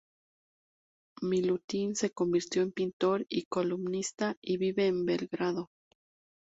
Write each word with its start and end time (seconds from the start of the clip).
Milutin 1.21 1.95
se 1.95 2.09
convirtió 2.09 2.63
en 2.63 2.71
pintor 2.71 3.27
y 3.29 3.43
columnista, 3.45 4.35
y 4.41 4.57
vive 4.57 4.87
en 4.87 5.05
Belgrado. 5.05 5.69